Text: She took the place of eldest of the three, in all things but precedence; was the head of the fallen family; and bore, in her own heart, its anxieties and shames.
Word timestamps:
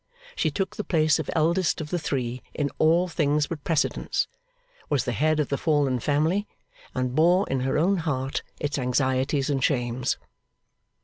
She 0.35 0.49
took 0.49 0.75
the 0.77 0.83
place 0.83 1.19
of 1.19 1.29
eldest 1.33 1.79
of 1.79 1.91
the 1.91 1.99
three, 1.99 2.41
in 2.55 2.71
all 2.79 3.07
things 3.07 3.45
but 3.45 3.63
precedence; 3.63 4.27
was 4.89 5.05
the 5.05 5.11
head 5.11 5.39
of 5.39 5.49
the 5.49 5.59
fallen 5.59 5.99
family; 5.99 6.47
and 6.95 7.13
bore, 7.13 7.47
in 7.49 7.59
her 7.59 7.77
own 7.77 7.97
heart, 7.97 8.41
its 8.59 8.79
anxieties 8.79 9.51
and 9.51 9.63
shames. 9.63 10.17